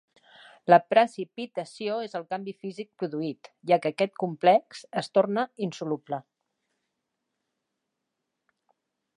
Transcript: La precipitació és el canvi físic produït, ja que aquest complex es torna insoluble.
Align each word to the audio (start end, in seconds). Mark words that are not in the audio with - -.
La 0.71 0.77
precipitació 0.93 1.97
és 2.05 2.17
el 2.19 2.25
canvi 2.31 2.55
físic 2.63 2.89
produït, 3.03 3.51
ja 3.73 3.79
que 3.83 3.91
aquest 3.95 4.17
complex 4.25 4.83
es 5.03 5.13
torna 5.19 5.47
insoluble. 5.69 6.23